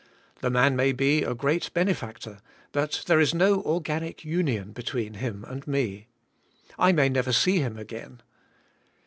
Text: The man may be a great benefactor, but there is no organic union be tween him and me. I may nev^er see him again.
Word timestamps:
The 0.39 0.49
man 0.49 0.75
may 0.75 0.93
be 0.93 1.21
a 1.21 1.35
great 1.35 1.71
benefactor, 1.75 2.39
but 2.71 3.03
there 3.05 3.19
is 3.19 3.35
no 3.35 3.61
organic 3.61 4.25
union 4.25 4.71
be 4.71 4.81
tween 4.81 5.13
him 5.13 5.45
and 5.47 5.67
me. 5.67 6.07
I 6.79 6.91
may 6.91 7.07
nev^er 7.07 7.35
see 7.35 7.59
him 7.59 7.77
again. 7.77 8.19